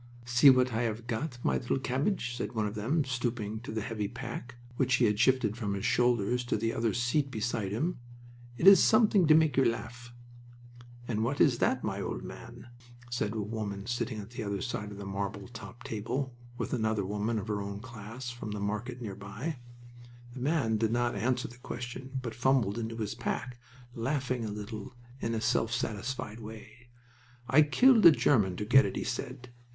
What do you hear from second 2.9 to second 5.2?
stooping to the heavy pack which he had